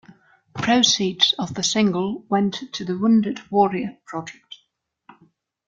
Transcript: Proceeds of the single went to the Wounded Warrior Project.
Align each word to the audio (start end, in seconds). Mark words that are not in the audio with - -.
Proceeds 0.55 1.35
of 1.37 1.53
the 1.53 1.61
single 1.61 2.23
went 2.27 2.73
to 2.73 2.83
the 2.83 2.97
Wounded 2.97 3.39
Warrior 3.51 3.99
Project. 4.07 4.57